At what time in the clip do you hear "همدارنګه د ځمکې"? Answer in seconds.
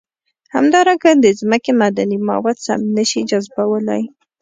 0.55-1.71